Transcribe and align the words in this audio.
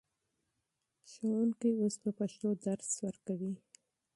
ښوونکي 1.11 1.69
اوس 1.79 1.95
په 2.03 2.09
پښتو 2.19 2.47
درس 2.65 2.89
ورکوي. 3.05 3.53